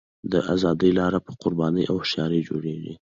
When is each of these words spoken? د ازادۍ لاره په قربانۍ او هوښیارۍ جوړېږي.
د 0.31 0.33
ازادۍ 0.53 0.91
لاره 0.99 1.19
په 1.25 1.31
قربانۍ 1.41 1.83
او 1.91 1.95
هوښیارۍ 1.99 2.41
جوړېږي. 2.49 2.93